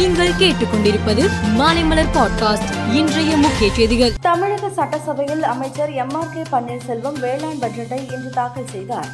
நீங்கள் 0.00 0.32
கேட்டுக்கொண்டிருப்பது 0.32 1.30
மாலைமலர் 1.58 2.06
பாட்காஸ்ட் 2.14 2.92
இன்றைய 2.92 3.36
முக்கிய 3.36 3.72
செய்திகள். 3.72 4.12
தமிழக 4.20 4.70
சட்டசபையில் 4.70 5.42
அமைச்சர் 5.42 5.92
எம் 5.92 6.14
ஆர் 6.14 6.32
கே 6.32 6.42
பன்னீர்செல்வம் 6.52 7.20
வேளாண் 7.20 7.58
பட்ஜெட்டை 7.60 8.12
இன்று 8.12 8.30
தாக்கல் 8.34 8.66
செய்தார். 8.70 9.06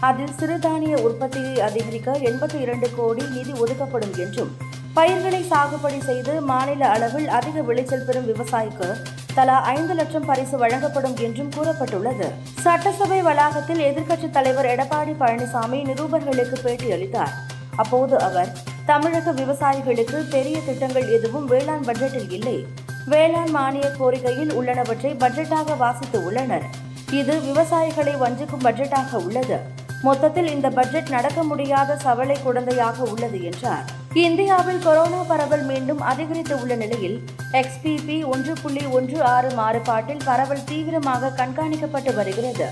அதில் 0.00 0.32
சிறுதானிய 0.40 0.96
உற்பத்தியை 0.96 1.60
அதிகரிக்க 1.60 2.12
எண்பத்தி 2.12 2.60
இரண்டு 2.60 2.90
கோடி 2.96 3.22
நிதி 3.34 3.52
ஒதுக்கப்படும் 3.52 4.18
என்றும் 4.18 4.56
பயிர்களை 4.94 5.44
சாகுபடி 5.50 6.00
செய்து 6.00 6.40
மாநில 6.40 6.88
அளவில் 6.88 7.28
அதிக 7.28 7.60
விளைச்சல் 7.60 8.04
பெறும் 8.06 8.26
விவசாயிக்கு 8.26 8.96
தலா 9.34 9.62
ஐந்து 9.62 9.94
லட்சம் 9.94 10.24
பரிசு 10.24 10.56
வழங்கப்படும் 10.56 11.16
என்றும் 11.16 11.50
கூறப்பட்டுள்ளது. 11.50 12.30
சட்டசபை 12.58 13.22
வளாகத்தில் 13.22 13.80
எதிர்க்கட்சித் 13.80 14.30
தலைவர் 14.30 14.66
எடப்பாடி 14.66 15.14
பழனிசாமி 15.20 15.82
நிருபர்களுக்கு 15.84 16.54
பேட்டியளித்தார். 16.64 17.32
அப்போது 17.76 18.20
அவர் 18.20 18.52
தமிழக 18.86 19.32
விவசாயிகளுக்கு 19.32 20.30
பெரிய 20.30 20.60
திட்டங்கள் 20.66 21.08
எதுவும் 21.08 21.46
வேளாண் 21.46 21.84
பட்ஜெட்டில் 21.84 22.32
இல்லை. 22.32 22.66
வேளாண் 23.06 23.50
மானிய 23.50 23.90
கோரிக்கையில் 23.98 24.52
உள்ளனவற்றை 24.52 25.12
பட்ஜெட்டாக 25.18 25.76
வாசித்து 25.76 26.24
உள்ளனர். 26.24 26.62
இது 27.10 27.40
விவசாயிகளை 27.40 28.18
வஞ்சிக்கும் 28.18 28.62
பட்ஜெட்டாக 28.62 29.12
உள்ளது. 29.12 29.58
மொத்தத்தில் 30.02 30.46
இந்த 30.46 30.70
பட்ஜெட் 30.70 31.08
நடக்க 31.08 31.42
முடியாத 31.42 31.98
சவலை 32.04 32.42
குழந்தையாக 32.42 33.02
உள்ளது 33.02 33.42
என்றார். 33.42 33.84
இந்தியாவில் 34.12 34.78
கொரோனா 34.78 35.22
பரவல் 35.22 35.62
மீண்டும் 35.62 36.00
அதிகரித்து 36.00 36.60
உள்ள 36.60 36.74
நிலையில் 36.74 37.20
எக்ஸ்பிபி 37.52 38.26
ஒன்று 38.26 38.54
புள்ளி 38.62 38.86
ஒன்று 38.86 39.22
ஆறு 39.22 39.50
மாறுபாட்டில் 39.50 40.24
பரவல் 40.24 40.64
தீவிரமாக 40.64 41.32
கண்காணிக்கப்பட்டு 41.36 42.14
வருகிறது. 42.14 42.66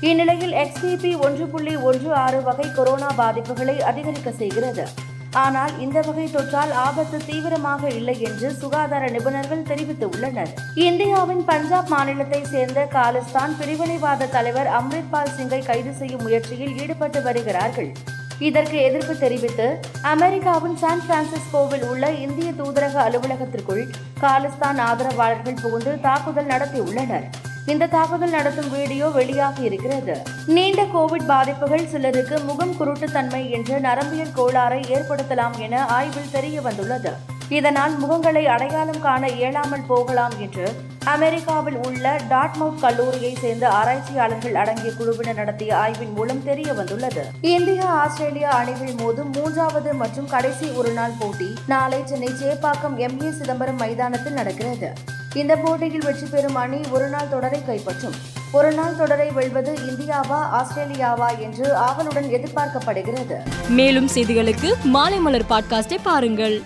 இந்நிலையில் 0.00 0.52
எக்ஸ்பிபி 0.52 1.18
ஒன்று 1.18 1.46
புள்ளி 1.46 1.76
ஒன்று 1.76 2.14
ஆறு 2.14 2.42
வகை 2.42 2.72
கொரோனா 2.72 3.06
பாதிப்புகளை 3.18 3.78
அதிகரிக்க 3.78 4.30
செய்கிறது. 4.30 4.86
ஆனால் 5.34 5.78
இந்த 5.78 6.00
வகை 6.00 6.24
தொற்றால் 6.30 6.70
ஆபத்து 6.70 7.18
தீவிரமாக 7.26 7.88
இல்லை 7.88 8.20
என்று 8.20 8.54
சுகாதார 8.54 9.08
நிபுணர்கள் 9.08 9.62
தெரிவித்து 9.62 10.10
உள்ளனர் 10.10 10.50
இந்தியாவின் 10.74 11.44
பஞ்சாப் 11.44 11.88
மாநிலத்தை 11.88 12.44
சேர்ந்த 12.44 12.88
காலிஸ்தான் 12.92 13.54
பிரிவினைவாத 13.60 14.28
தலைவர் 14.28 14.66
அம்ரித்பால் 14.66 15.34
சிங்கை 15.36 15.64
கைது 15.64 15.92
செய்யும் 15.92 16.22
முயற்சியில் 16.22 16.76
ஈடுபட்டு 16.78 17.22
வருகிறார்கள். 17.22 17.92
இதற்கு 18.38 18.76
எதிர்ப்பு 18.78 19.18
தெரிவித்து 19.18 19.80
அமெரிக்காவின் 20.02 20.76
சான் 20.76 21.04
பிரான்சிஸ்கோவில் 21.08 21.88
உள்ள 21.88 22.10
இந்திய 22.10 22.52
தூதரக 22.52 22.94
அலுவலகத்திற்குள் 23.08 23.84
காலிஸ்தான் 24.20 24.78
ஆதரவாளர்கள் 24.78 25.60
புகுந்து 25.62 26.00
தாக்குதல் 26.00 26.46
நடத்தியுள்ளனர். 26.46 27.26
இந்த 27.66 27.86
தாக்குதல் 27.86 28.30
நடத்தும் 28.30 28.70
வீடியோ 28.70 29.08
வெளியாகி 29.08 29.62
இருக்கிறது. 29.62 30.22
நீண்ட 30.46 30.82
கோவிட் 30.82 31.26
பாதிப்புகள் 31.26 31.86
சிலருக்கு 31.86 32.40
முகம் 32.40 32.74
குருட்டுத்தன்மை 32.80 33.50
என்ற 33.50 33.78
நரம்பியல் 33.78 34.34
கோளாறை 34.36 34.80
ஏற்படுத்தலாம் 34.96 35.58
என 35.58 35.86
ஆய்வில் 35.86 36.30
தெரிய 36.30 36.60
வந்துள்ளது. 36.60 37.12
இதனால் 37.48 37.94
முகங்களை 38.02 38.44
அடையாளம் 38.44 39.00
காண 39.00 39.28
இயலாமல் 39.28 39.86
போகலாம் 39.86 40.32
என்று 40.38 40.66
அமெரிக்காவில் 41.04 41.78
உள்ள 41.86 42.16
டாட்மவுத் 42.30 42.80
கல்லூரியை 42.80 43.34
சேர்ந்த 43.34 43.68
ஆராய்ச்சியாளர்கள் 43.68 44.54
அடங்கிய 44.54 44.92
குழுவினர் 44.92 45.34
நடத்திய 45.34 45.76
ஆய்வின் 45.76 46.12
மூலம் 46.12 46.44
தெரிய 46.44 46.72
வந்துள்ளது. 46.72 47.24
இந்தியா 47.40 47.84
ஆஸ்திரேலியா 47.84 48.50
அணிகள் 48.50 48.94
மோதும் 48.94 49.32
மூன்றாவது 49.32 49.94
மற்றும் 49.94 50.26
கடைசி 50.26 50.68
ஒருநாள் 50.70 51.18
போட்டி 51.18 51.54
நாளை 51.66 52.02
சென்னை 52.04 52.28
சேப்பாக்கம் 52.28 52.96
எம் 52.96 53.24
ஏ 53.24 53.30
சிதம்பரம் 53.30 53.76
மைதானத்தில் 53.76 54.32
நடக்கிறது. 54.32 54.94
இந்த 55.34 55.56
போட்டியில் 55.56 56.04
வெற்றி 56.04 56.26
பெறும் 56.26 56.54
அணி 56.54 56.80
ஒருநாள் 56.90 57.28
தொடரை 57.28 57.60
கைப்பற்றும். 57.68 58.16
ஒருநாள் 58.52 58.96
தொடரை 58.96 59.30
வெல்வது 59.30 59.78
இந்தியாவா 59.90 60.38
ஆஸ்திரேலியாவா 60.50 61.38
என்று 61.38 61.74
ஆவலுடன் 61.74 62.24
எதிர்பார்க்கப்படுகிறது. 62.24 63.36
மேலும் 63.68 64.08
செய்திகளுக்கு 64.14 64.74
மாலைமலர் 64.94 65.42
பாட்காஸ்டை 65.50 65.98
பாருங்கள். 66.02 66.62